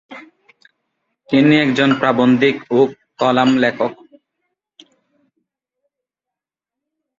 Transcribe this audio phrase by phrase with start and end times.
[1.29, 2.79] তিনি একজন প্রাবন্ধিক ও
[3.19, 3.91] কলাম লেখক।